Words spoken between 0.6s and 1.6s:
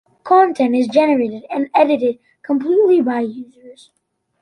is generated